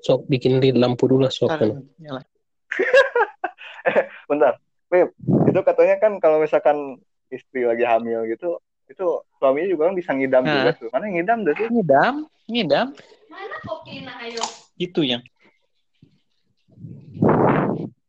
[0.01, 1.49] Sok bikin di lampu dulu lah sok.
[1.51, 2.23] Ntar nyala.
[4.29, 6.95] bentar Pip, itu katanya kan kalau misalkan
[7.27, 8.55] istri lagi hamil gitu
[8.87, 9.03] itu
[9.35, 10.53] suaminya juga kan bisa ngidam Nah.
[10.63, 12.15] juga tuh mana yang ngidam dah sih Ngidam,
[12.47, 12.87] ngidam.
[13.27, 14.43] Mana kopi nah ayo?
[14.79, 15.19] Itu yang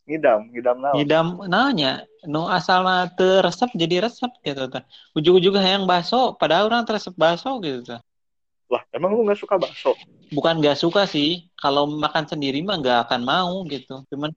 [0.07, 1.93] ngidam ngidam naon ngidam nanya.
[2.31, 4.87] Nu asalna teu resep jadi resep gitu tah.
[5.19, 8.01] Ujug-ujug hayang baso padahal orang resep baso gitu tah.
[8.69, 9.97] lah emang lu nggak suka bakso
[10.29, 14.05] Bukan gak suka sih, kalau makan sendiri mah gak akan mau gitu.
[14.13, 14.29] Cuman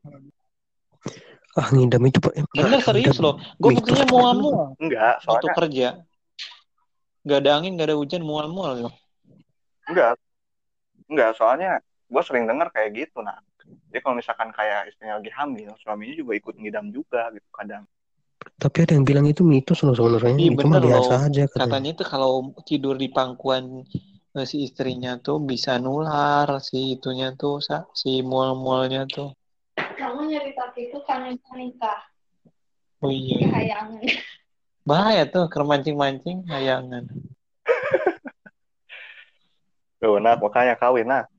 [1.59, 2.33] Ah ngidam itu pak.
[2.55, 3.35] bener serius loh.
[3.59, 5.87] Gue buktinya mual-mual enggak waktu soalnya kerja.
[7.21, 8.91] Gak ada angin, gak ada hujan, mual-mual gitu.
[9.91, 10.15] enggak
[11.11, 13.35] enggak soalnya gue sering dengar kayak gitu nah
[13.91, 17.83] jadi kalau misalkan kayak istrinya lagi hamil suaminya juga ikut ngidam juga gitu kadang
[18.57, 20.33] Tapi ada yang bilang itu mitos loh sebenarnya.
[20.37, 21.25] Iya, itu mah biasa loh.
[21.29, 21.61] aja katanya.
[21.61, 22.31] Katanya tuh kalau
[22.65, 23.85] tidur di pangkuan
[24.37, 27.61] eh, si istrinya tuh bisa nular si itunya tuh
[27.93, 29.33] si mual-mualnya tuh.
[29.77, 30.60] Kamu nyerita
[30.91, 32.03] itu karena nikah.
[32.99, 33.47] Oh iya.
[33.47, 34.03] Kehayangan.
[34.89, 37.07] Bahaya tuh kermancing-mancing hayangan.
[40.01, 41.29] tuh nah makanya kawin nah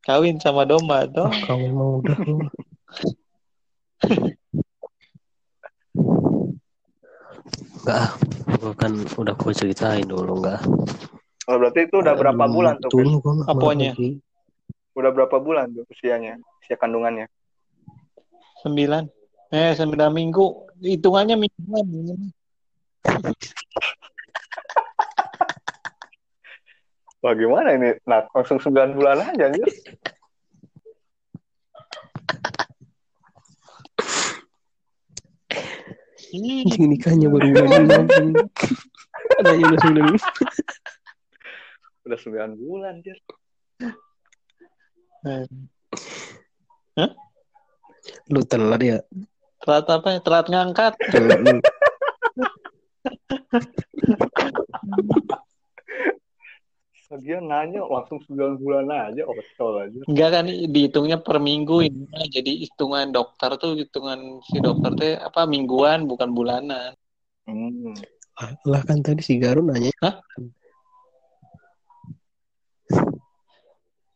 [0.00, 1.28] Kawin sama domba tuh.
[1.28, 2.40] Ah, kau mau udah lu.
[7.84, 8.08] Enggak,
[8.62, 10.62] gua kan udah gue ceritain dulu enggak.
[11.50, 13.92] oh, berarti itu udah berapa bulan tuh gua Apanya?
[14.96, 17.28] udah berapa bulan tuh usianya usia kandungannya
[18.60, 19.04] Sembilan.
[19.50, 20.46] Eh, sembilan minggu.
[20.84, 21.86] Hitungannya mingguan.
[27.20, 27.92] Wah gimana ini?
[28.08, 29.68] Nah, langsung 9 bulan aja anjir.
[36.30, 38.32] Ih, Anjing nikahnya baru bulan ini.
[39.42, 40.32] Ada yang udah sembilan bulan.
[42.08, 43.18] Udah 9 bulan, anjir.
[48.30, 48.98] Lu telat ya.
[49.60, 50.20] Telat apa ya?
[50.24, 50.92] Telat ngangkat.
[51.10, 51.40] Telat.
[57.10, 59.98] Dia nanya langsung 9 bulan aja, oh betul aja.
[60.06, 62.06] Enggak kan dihitungnya per minggu ini.
[62.30, 66.94] Jadi hitungan dokter tuh hitungan si dokter tuh apa mingguan bukan bulanan.
[67.50, 67.98] Hmm.
[68.38, 69.90] Ah, Lah kan tadi si Garun nanya.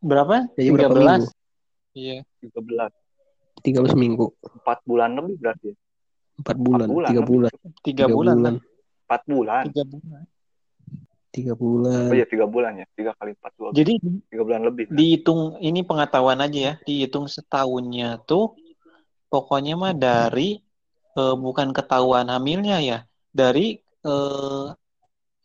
[0.04, 0.52] Berapa?
[0.54, 1.00] Ya, berapa 13.
[1.00, 1.26] minggu?
[1.98, 2.22] Iya.
[2.46, 3.03] 13.
[3.64, 4.28] 13 minggu.
[4.60, 5.70] 4 bulan lebih berarti.
[6.44, 6.86] 4 bulan.
[6.92, 7.52] bulan, 3 bulan.
[7.80, 8.36] Tiga Tiga bulan.
[8.36, 8.54] lah.
[9.08, 9.62] 4 bulan.
[9.72, 10.22] Tiga bulan.
[11.34, 12.06] 3 bulan.
[12.12, 12.86] Oh iya 3 bulan ya.
[12.92, 13.80] 3 kali 4 12.
[13.80, 13.92] Jadi
[14.28, 14.84] 3 bulan lebih.
[14.92, 16.74] dihitung ini pengetahuan aja ya.
[16.84, 18.52] Dihitung setahunnya tuh
[19.32, 20.60] pokoknya mah dari
[21.16, 22.98] eh, bukan ketahuan hamilnya ya.
[23.32, 24.66] Dari eh,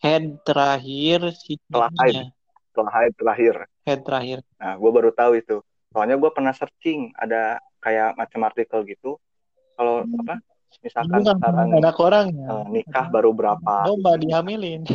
[0.04, 1.56] head terakhir si.
[1.56, 3.56] Setelah haid terakhir.
[3.88, 4.40] Head terakhir.
[4.60, 5.58] Nah, gue baru tahu itu.
[5.90, 9.16] Soalnya gue pernah searching ada kayak macam artikel gitu.
[9.74, 10.40] Kalau apa?
[10.80, 12.46] Misalkan Bukan sekarang anak orangnya.
[12.46, 13.74] eh, nikah baru berapa?
[13.84, 14.86] Domba dihamilin.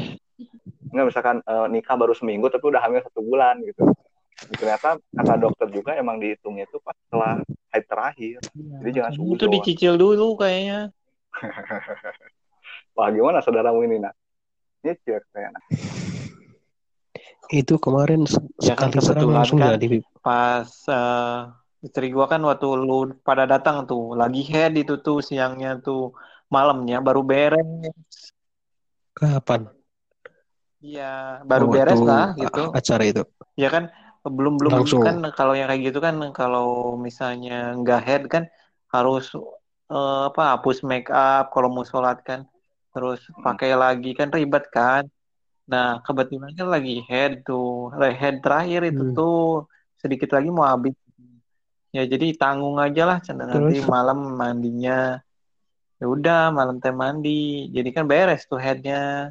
[0.88, 3.82] Enggak misalkan eh, nikah baru seminggu tapi udah hamil satu bulan gitu.
[4.54, 8.38] Ternyata kata dokter juga emang dihitungnya itu pas setelah haid terakhir.
[8.54, 9.52] Jadi jangan Itu suzon.
[9.52, 10.92] dicicil dulu kayaknya.
[12.94, 14.14] Wah gimana saudaramu ini nak?
[14.82, 15.58] Nyicil kayaknya.
[17.46, 18.24] Itu kemarin
[18.58, 19.76] Ya kan kebetulan langsung kan.
[19.76, 20.00] jadi.
[20.20, 21.40] Pas eh,
[21.86, 22.94] istri gua kan waktu lu
[23.28, 25.98] pada datang tuh lagi head itu tuh siangnya tuh
[26.54, 27.66] malamnya baru beres.
[29.14, 29.62] Kapan?
[30.86, 31.02] Iya,
[31.50, 32.60] baru Oh, beres lah gitu.
[32.78, 33.22] Acara itu.
[33.62, 33.84] Ya kan
[34.36, 35.02] belum belum Langsung.
[35.06, 36.66] kan kalau yang kayak gitu kan kalau
[37.06, 38.44] misalnya nggak head kan
[38.94, 39.24] harus
[39.94, 42.40] eh, apa hapus make up kalau mau sholat kan
[42.92, 45.04] terus pakai lagi kan ribet kan.
[45.72, 47.64] Nah kebetulan kan lagi head tuh
[48.20, 49.14] head terakhir itu Hmm.
[49.16, 49.32] tuh
[50.02, 50.94] sedikit lagi mau habis.
[51.94, 55.22] Ya jadi tanggung aja lah nanti malam mandinya.
[56.02, 57.70] Ya udah malam teh mandi.
[57.70, 59.30] Jadi kan beres tuh headnya.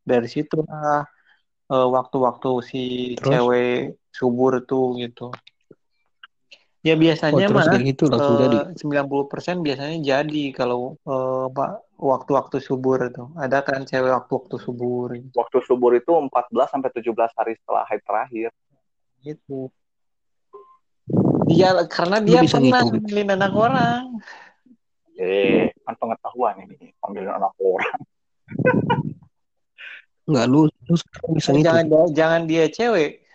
[0.00, 1.04] Dari situ lah
[1.68, 2.82] eh, waktu-waktu si
[3.20, 3.28] Terus?
[3.28, 5.28] cewek subur tuh gitu.
[6.80, 8.58] Ya Oh, biasanya terus mah gitu langsung eh, jadi.
[8.80, 13.28] 90% biasanya jadi kalau eh, Pak waktu-waktu subur itu.
[13.36, 18.50] Ada kan cewek waktu-waktu subur Waktu subur itu 14 sampai 17 hari setelah haid terakhir.
[19.20, 19.68] gitu.
[21.50, 24.02] Dia karena dia bisa pernah ngambilin anak orang.
[25.18, 26.94] Eh, kan pengetahuan ini.
[27.02, 27.98] Ambil anak orang.
[30.30, 31.66] Enggak lu lu sekarang bisa ngitung.
[31.66, 33.26] Jangan jangan dia cewek.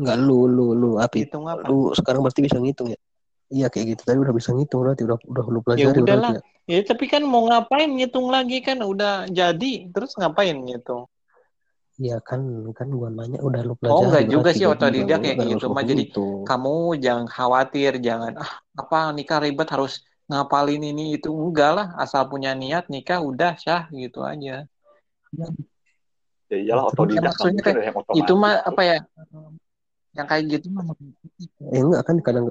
[0.00, 1.28] Enggak lu lu lu apa itu?
[1.28, 1.68] Hitung apa?
[1.68, 2.98] Lu sekarang pasti bisa ngitung ya.
[3.52, 6.32] Iya kayak gitu tadi udah bisa ngitung berarti udah udah lu Ya pelajari udahlah.
[6.32, 6.42] berarti ya.
[6.64, 11.04] Ya tapi kan mau ngapain ngitung lagi kan udah jadi terus ngapain ngitung?
[11.94, 12.40] Iya kan
[12.74, 15.84] kan gua nanya udah lu Oh pelajari enggak juga sih otodidak kayak nggak gitu mah
[15.86, 16.42] jadi ngitung.
[16.42, 22.26] kamu jangan khawatir jangan ah apa nikah ribet harus ngapalin ini itu enggak lah asal
[22.26, 24.66] punya niat nikah udah syah gitu aja.
[26.50, 28.22] Ya iyalah Terus otodidak maksudnya mungkin ada yang otomatis.
[28.26, 28.96] Itu mah apa ya
[30.14, 30.84] yang kayak gitu mah
[31.74, 32.44] Eh enggak kan kadang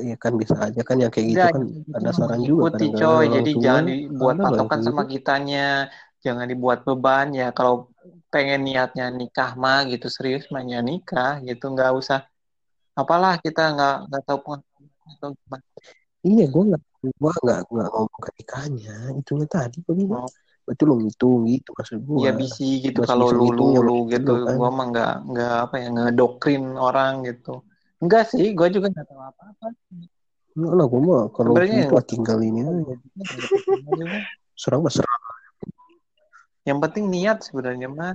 [0.00, 2.62] ya kan bisa aja kan yang kayak gitu Enggak, kan gitu ada mah saran juga
[2.72, 3.24] kadang-kadang coy.
[3.36, 5.12] Jadi jangan dibuat ada loh yang patokan kayak sama gitu.
[5.12, 5.68] kitanya,
[6.24, 7.48] jangan dibuat beban ya.
[7.52, 7.74] Kalau
[8.32, 12.26] pengen niatnya nikah mah gitu serius mah ya nikah gitu, nggak usah
[12.96, 15.64] apalah kita nggak nggak tahu pengetahuan atau gimana.
[16.26, 16.82] Iya, gua nggak
[17.22, 20.26] gua nggak nggak ngomong ke nikahnya, itunya tadi gua bilang.
[20.26, 20.30] Oh,
[20.66, 22.26] Berarti ngitung gitu maksud gua.
[22.26, 24.54] ya bisi gitu kalau lu lu lu gitu, juga kan.
[24.58, 27.62] gua mah nggak nggak apa ya ngedokrin orang gitu.
[28.02, 29.66] Enggak sih, gua juga nggak tahu apa-apa.
[30.58, 32.94] Enggak lah, gua mah kalau gitu tinggal ini aja.
[34.58, 35.22] Serang mah serang.
[36.66, 38.14] Yang penting niat sebenarnya mah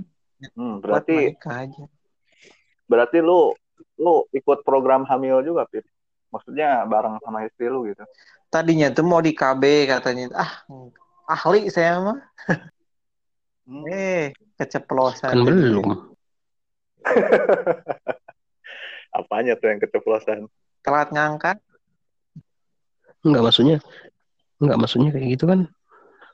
[0.58, 1.86] Hmm, berarti aja.
[2.90, 3.54] berarti lu
[3.94, 5.86] lu ikut program hamil juga, Pip.
[6.34, 8.02] Maksudnya bareng sama istri lu gitu.
[8.50, 10.52] Tadinya tuh mau di KB katanya, ah
[11.30, 12.18] ahli saya mah.
[13.62, 13.86] Hmm.
[13.86, 15.30] Eh, keceplosan.
[15.30, 16.10] Kan belum.
[19.18, 20.50] Apanya tuh yang keceplosan?
[20.82, 21.62] Telat ngangkat.
[23.22, 23.78] Enggak maksudnya
[24.58, 25.70] enggak maksudnya kayak gitu kan.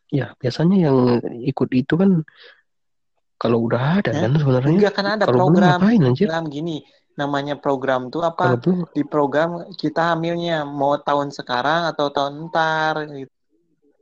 [0.09, 0.99] Ya, biasanya yang
[1.44, 2.25] ikut itu kan
[3.38, 4.21] kalau udah ada Hah?
[4.27, 4.77] kan sebenarnya.
[4.81, 5.79] Enggak kan ada Kalau program.
[5.79, 6.27] ngapain anjir?
[6.27, 6.77] Program gini,
[7.14, 8.59] namanya program tuh apa?
[8.59, 13.33] belum Di program kita hamilnya mau tahun sekarang atau tahun ntar gitu.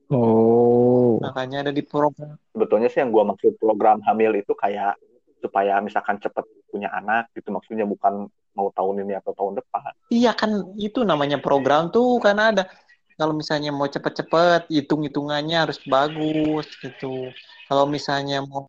[0.07, 2.39] Oh, Makanya ada di program.
[2.55, 4.95] Sebetulnya sih yang gua maksud program hamil itu kayak
[5.43, 9.93] supaya misalkan cepet punya anak gitu maksudnya bukan mau tahun ini atau tahun depan.
[10.09, 12.71] Iya kan itu namanya program tuh kan ada.
[13.17, 17.33] Kalau misalnya mau cepet-cepet, hitung-hitungannya harus bagus gitu.
[17.69, 18.69] Kalau misalnya mau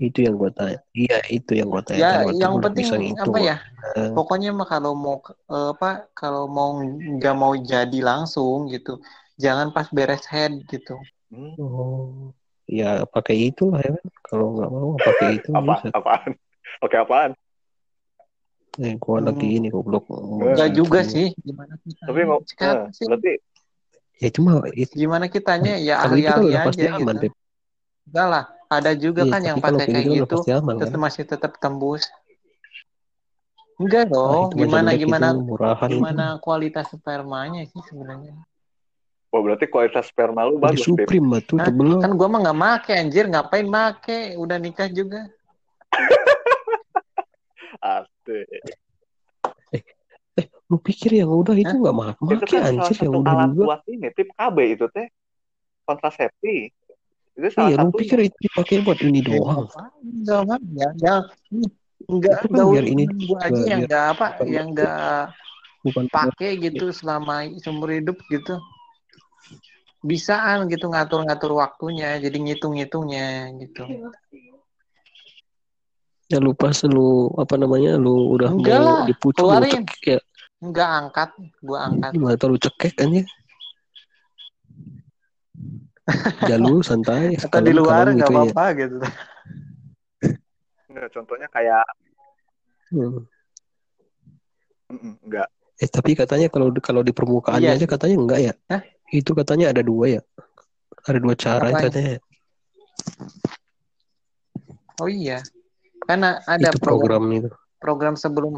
[0.00, 0.78] itu yang gua tanya.
[0.92, 2.00] Iya, itu yang gua tanya.
[2.04, 3.56] ya yang gua udah penting bisa apa ya?
[3.96, 5.16] Eh, Pokoknya mah kalau mau
[5.52, 6.70] eh, apa kalau mau
[7.16, 9.00] nggak mau jadi langsung gitu,
[9.40, 10.96] jangan pas beres head gitu.
[11.60, 12.32] Oh,
[12.68, 14.06] ya pakai itu lah ya kan.
[14.28, 15.88] Kalau nggak mau pakai itu apa bisa.
[15.96, 16.32] apaan?
[16.84, 17.30] Oke apaan?
[18.76, 19.26] Eh, gua Hmm.
[19.32, 20.04] lagi ini goblok.
[20.12, 21.32] Enggak juga sih.
[21.40, 22.24] Gimana Tapi kitanya?
[22.28, 23.32] mau Sekarang eh, sih berarti
[24.16, 27.28] Ya cuma itu, gimana kitanya ya itu kan ahli-ahli udah aja pasti aman, gitu.
[28.08, 30.80] Enggak lah, ada juga Iya, kan yang tapi pakai kayak gitu gitu, aman kan.
[30.88, 32.02] tetap masih tetap tembus.
[33.76, 36.00] Enggak dong, itu mah gimana gimana itu murahan itu.
[36.00, 38.40] gimana kualitas spermanya sih sebenarnya?
[39.36, 40.88] oh berarti kualitas sperma lu bagus.
[40.88, 42.00] Supreme mah tuh tebel.
[42.00, 44.32] Kan gua mah nggak make anjir, ngapain make?
[44.40, 45.28] Udah nikah juga.
[48.26, 48.46] Asik.
[50.36, 53.32] Eh, lu pikir yang udah itu nggak mah Itu make kan anjir yang satu udah
[53.32, 53.64] alat juga.
[53.64, 55.06] buat ini, tip KB itu teh
[55.88, 56.56] kontrasepsi.
[57.38, 58.00] Itu salah Iya, lu satunya.
[58.04, 59.64] pikir itu dipakai buat ini Ya, doang.
[60.04, 61.14] Enggak mah ya, ya.
[62.06, 65.20] Enggak, Itu kan enggak biar ini gua aja yang enggak apa, yang enggak
[65.86, 68.60] bukan pakai gitu selama seumur hidup gitu.
[70.04, 74.12] Bisaan gitu ngatur-ngatur waktunya, jadi ngitung-ngitungnya gitu.
[76.26, 79.72] Ya lu pas lu apa namanya lu udah Enggak mau dipucuk lu keluarin.
[79.86, 80.18] cekek ya
[80.56, 81.30] Enggak angkat,
[81.62, 82.10] gua angkat.
[82.16, 83.24] gimana tau lu cekek kan ya
[86.50, 88.96] ya lu santai Atau di luar enggak gitu ya apa-apa gitu.
[90.86, 91.84] Nggak, contohnya kayak
[92.86, 93.26] Hmm.
[94.86, 95.50] mm, enggak.
[95.76, 98.82] eh tapi katanya kalau kalau di permukaannya Iya aja katanya enggak ya Hah?
[99.10, 100.20] itu katanya ada dua ya
[101.02, 101.82] ada dua cara Apanya?
[101.90, 102.14] katanya
[104.96, 105.42] Oh iya.
[106.06, 108.52] Karena ada itu program program itu program sebelum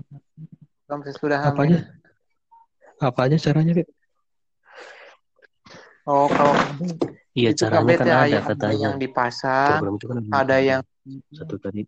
[0.85, 3.01] program sesudah apanya hamil.
[3.01, 3.89] apa aja caranya Kak?
[6.05, 6.55] Oh, kalau
[7.33, 10.81] iya caranya kan ada ada katanya yang dipasang, program itu kan ada yang
[11.31, 11.85] satu tadi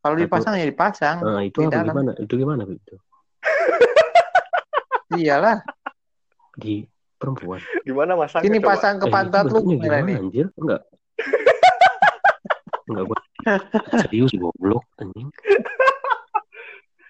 [0.00, 1.16] kalau Satu- dipasang ya dipasang.
[1.20, 1.92] nah itu Di apa dalam.
[1.92, 2.94] gimana itu gimana itu
[5.14, 5.58] Iyalah.
[6.54, 8.68] di perempuan Gimana masangnya Sini coba?
[8.72, 10.16] pasang ke Eh, pantat lu bentuknya gimana nih?
[10.18, 10.80] anjir enggak
[14.00, 15.28] serius goblok anjing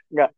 [0.09, 0.31] Enggak.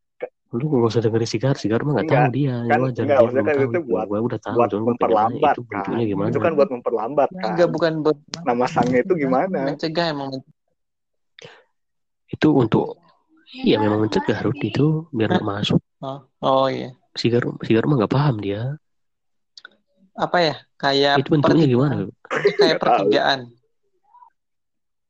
[0.55, 2.33] lu gak usah dengerin sigar sigar mah nggak tahu Enggak.
[2.33, 5.61] dia Kan- wajar enggak, dia kan tahu itu buat- gua udah tahu buat memperlambat itu
[5.61, 5.69] kan.
[5.69, 7.49] bentuknya gimana Itu kan buat memperlambat Ya, kan.
[7.53, 9.59] enggak bukan buat Nah, masangnya itu gimana?
[9.67, 10.31] mencegah emang
[12.27, 12.99] itu untuk
[13.55, 16.91] iya memang mencegah Rud itu biar nggak masuk oh, oh iya.
[17.15, 18.77] sigar sigar mah nggak paham dia
[20.17, 20.55] Apa ya?
[20.77, 23.53] Kayak itu bentuknya gimana Itu kayak pertigaan.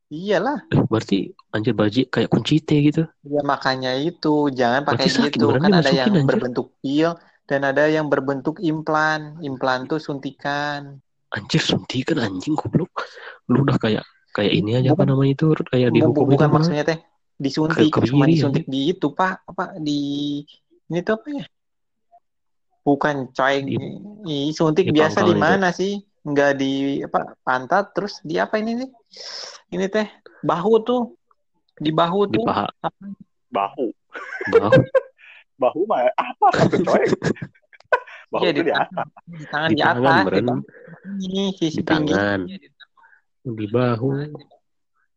[0.07, 0.71] Iyalah.
[0.71, 5.47] eh, berarti anjir baji kayak kuncite gitu Ya makanya itu jangan pakai Berarti sakit gitu.
[5.59, 6.27] Kan ada yang anjir.
[6.31, 7.11] berbentuk pil,
[7.51, 9.42] dan ada yang berbentuk implan.
[9.42, 11.03] Implan tuh suntikan.
[11.35, 13.03] Anjir suntikan anjing goblok.
[13.51, 15.11] Lu udah kayak kayak ini aja apa Bukan.
[15.11, 16.99] namanya itu kayak di hukum bukan itu maksudnya teh
[17.37, 20.01] disuntik, Ke- cuma disuntik di itu pak, apa di
[20.87, 21.45] ini tuh apa ya?
[22.87, 23.79] Bukan coy, Di-
[24.27, 25.99] Ih, suntik di biasa di mana sih?
[26.26, 28.90] Enggak di apa pantat, terus di apa ini nih?
[29.70, 30.10] Ini teh
[30.42, 31.14] bahu tuh,
[31.78, 32.44] di bahu di tuh.
[32.50, 32.66] paha.
[33.46, 33.86] Bahu.
[34.50, 34.82] Bahu.
[35.56, 37.00] Bahu mah apa tuh coy?
[38.34, 39.08] Bahu Iya, itu di di tangan, atas.
[39.24, 40.44] Di tangan di di tangan atas, di beren.
[40.44, 40.60] bahu.
[41.16, 42.40] Ini sisi di tangan.
[43.46, 44.08] di bahu.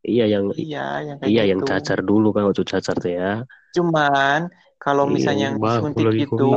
[0.00, 1.68] Iya yang Iya, yang iya yang gitu.
[1.68, 3.44] cacar dulu kan waktu cacar tuh ya.
[3.76, 4.48] Cuman
[4.80, 6.50] kalau Iya, misalnya yang bahu disuntik itu.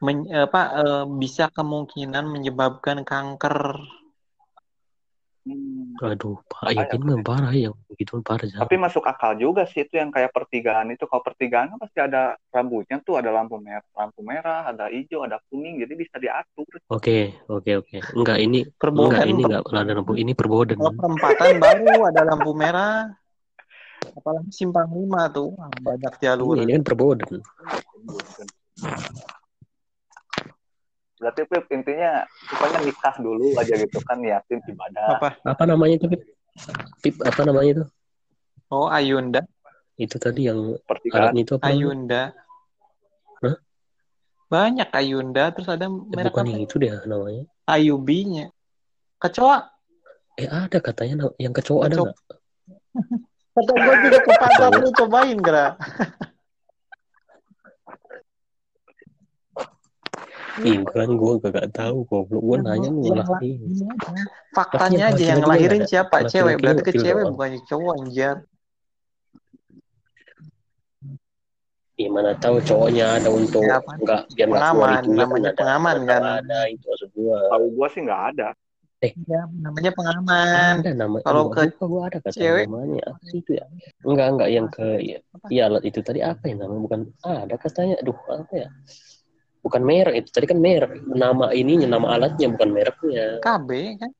[0.00, 3.80] Men- apa eh, bisa kemungkinan menyebabkan kanker.
[5.40, 5.96] Hmm.
[6.04, 8.60] aduh pak ya ini mah parah yang begitu parah Jan.
[8.60, 12.36] tapi masuk akal juga sih itu yang kayak pertigaan itu kalau pertigaan kan pasti ada
[12.52, 17.18] rambutnya tuh ada lampu merah lampu merah ada hijau ada kuning jadi bisa diatur oke
[17.48, 21.48] oke oke enggak ini Perbodan, enggak ini per- enggak ada lampu ini perbodan kalau perempatan
[21.56, 22.96] baru ada lampu merah.
[24.10, 26.56] Apalagi simpang lima tuh, banyak jalur.
[26.60, 27.40] Ini kan perbodan
[31.20, 35.28] berarti Pip, intinya pokoknya nikah dulu aja gitu kan niatin ibadah Apa?
[35.44, 36.22] apa namanya itu Pip?
[36.98, 37.84] Pip apa namanya itu
[38.66, 39.42] Oh, Ayunda,
[39.94, 41.64] itu tadi yang pertigaan alatnya itu apa?
[41.66, 42.22] Ayunda.
[43.42, 43.56] Hah?
[44.46, 46.50] Banyak Ayunda, terus ada Eh, merek bukan apa?
[46.50, 48.46] yang itu deh namanya Ayubinya.
[49.18, 49.68] Kecoa.
[50.34, 52.08] eh ada katanya yang kecoa ada Kecoa.
[52.08, 52.18] nggak
[53.58, 55.66] Kata gue juga ke pasar lu cobain kera.
[60.58, 63.38] Ih, kan gue gak tahu goblok gue nanya lu malah
[64.50, 65.90] Faktanya yang aja yang laki-laki lahirin nggak ada.
[65.94, 66.16] siapa?
[66.26, 66.54] Cewek.
[66.58, 68.36] Berarti ke wakil cewek bukannya cowok anjir.
[72.00, 73.92] Ya mana tahu cowoknya ada untuk Ya, apa?
[74.00, 75.58] nggak biar nggak keluar Pengaman, itunya namanya ada.
[75.60, 76.20] pengaman, kan?
[76.24, 77.38] tahu Ada itu maksud gua.
[77.52, 78.48] tahu gua sih nggak ada
[79.00, 80.74] Ya, namanya pengaman.
[80.84, 81.16] Ada nama.
[81.24, 83.64] Kalau enggak, ke gua ada kata cewek- namanya apa sih itu ya?
[84.04, 87.94] Enggak enggak yang ke ya, ya itu tadi apa ya namanya bukan ada katanya.
[88.00, 88.68] Aduh apa ya?
[89.60, 93.44] Bukan merek itu tadi kan merek nama ininya nama alatnya bukan mereknya.
[93.44, 93.70] KB
[94.00, 94.10] kan?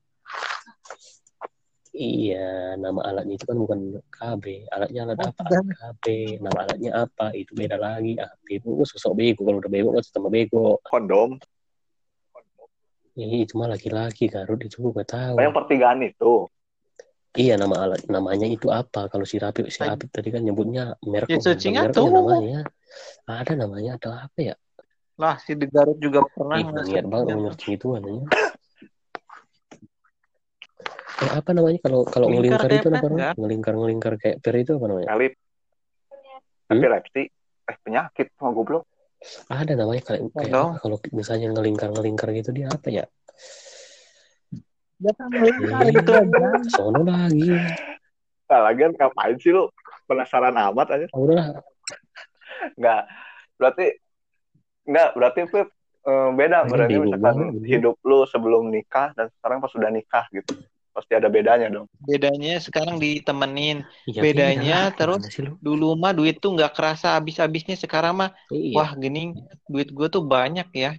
[1.91, 4.45] Iya, nama alatnya itu kan bukan KB.
[4.71, 5.43] Alatnya alat Oh, apa?
[5.43, 5.65] bukan.
[5.75, 6.05] KB.
[6.39, 7.25] Nama alatnya apa?
[7.35, 8.15] Itu beda lagi.
[8.15, 8.79] Ah, bego.
[8.79, 9.43] Gua sosok bego.
[9.43, 10.79] Kalau udah bego, kan sama bego.
[10.87, 11.35] kondom
[13.19, 14.63] Ih, itu mah laki-laki, Garut.
[14.63, 15.35] Itu gua gak tahu.
[15.35, 16.47] yang pertigaan itu
[17.35, 18.07] Iya, nama alat.
[18.07, 19.07] Namanya itu apa?
[19.11, 21.27] Kalau si Rapip, si Rapip tadi kan nyebutnya merek.
[21.31, 21.39] Ya,
[21.87, 22.07] atuh.
[22.07, 22.67] namanya.
[23.23, 24.55] Ada namanya, ada apa ya?
[25.21, 26.97] Lah, si De Garut juga pernah Ih, ngasih.
[26.97, 28.25] niat banget mau ngerti itu namanya.
[31.21, 33.21] Eh, apa namanya kalau kalau Ngelingkar ngelingkar kayak itu apa namanya?
[33.21, 33.35] kan?
[33.37, 35.07] Ngelingkar ngelingkar kayak per itu apa namanya?
[35.13, 35.33] elip
[36.71, 36.79] Hmm?
[36.79, 37.21] epilepsi
[37.67, 38.87] eh penyakit sama goblok
[39.51, 40.81] Ada namanya kayak, kayak apa?
[40.81, 43.05] Kalau misalnya ngelingkar ngelingkar gitu dia apa ya?
[44.97, 46.47] Ya kan ngelingkar Eh, itu aja.
[46.73, 47.53] Sono lagi.
[48.49, 49.69] nah lagian ngapain sih lu
[50.09, 51.61] penasaran amat aja Ah, udahlah.
[52.75, 53.01] nggak
[53.61, 53.85] berarti
[54.87, 55.67] nggak berarti Pip
[56.01, 57.47] eh, beda Ini berarti misalkan banget.
[57.69, 60.53] hidup lu sebelum nikah dan sekarang pas sudah nikah gitu
[60.91, 63.85] pasti ada bedanya dong Bedanya sekarang ditemenin.
[64.09, 64.97] Ya, Bedanya beda.
[64.97, 65.21] terus?
[65.61, 67.77] Dulu mah duit tuh nggak kerasa habis-habisnya.
[67.77, 68.75] Sekarang mah Iya.
[68.75, 69.31] Wah, gini,
[69.69, 70.97] duit gue tuh banyak ya.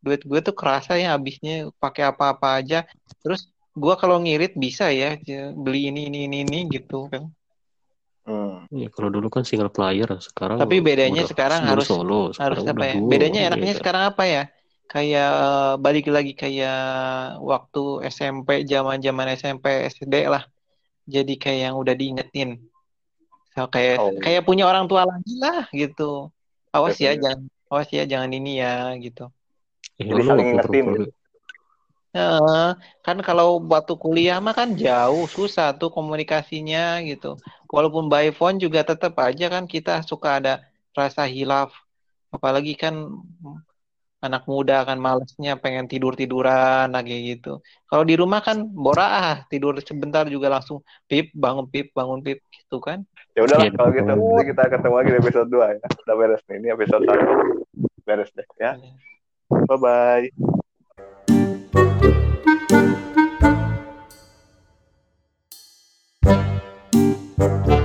[0.00, 2.86] Duit gue tuh kerasa ya habisnya pakai apa-apa aja.
[3.20, 7.28] Terus gue kalau ngirit bisa ya ya, beli ini ini ini ini gitu kan.
[8.26, 8.68] Hmm.
[8.68, 12.66] Iya, kalau dulu kan single player, sekarang Tapi bedanya udah sekarang harus- solo, Harus sekarang
[12.66, 12.94] apa udah ya?
[12.98, 13.80] duo, Bedanya enaknya gitu.
[13.80, 14.42] sekarang apa ya?
[14.86, 16.80] Kayak eh, balik lagi kayak
[17.40, 20.46] waktu SMP, zaman-zaman SMP, SD lah.
[21.06, 22.58] Jadi kayak yang udah diingetin.
[23.54, 24.12] So, kayak Oh.
[24.18, 26.28] kayak punya orang tua lagi lah gitu.
[26.70, 27.22] Awas ya, Betul.
[27.24, 29.26] jangan awas ya jangan ini ya gitu.
[29.96, 31.08] Ya, Jadi lu saling waktu perempuan-
[32.16, 32.68] Heeh,
[33.04, 37.36] kan kalau waktu kuliah mah kan jauh, susah tuh komunikasinya gitu.
[37.68, 40.52] Walaupun by phone juga tetap aja kan kita suka ada
[40.96, 41.76] rasa hilaf.
[42.32, 42.94] Apalagi kan
[44.24, 47.60] anak muda kan malesnya pengen tidur-tiduran lagi gitu.
[47.84, 52.40] Kalau di rumah kan bora ah, tidur sebentar juga langsung pip, bangun pip, bangun pip
[52.48, 53.04] gitu kan.
[53.36, 56.42] ya udahlah Iya, kalau gitu nanti kita ketemu lagi di episode 2 ya udah beres
[56.48, 57.24] nih ini episode 1
[58.08, 58.72] beres deh ya
[59.68, 60.64] bye bye
[67.38, 67.75] Thank